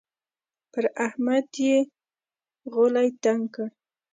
[0.71, 1.77] پر احمد يې
[2.73, 3.67] غولی تنګ کړ.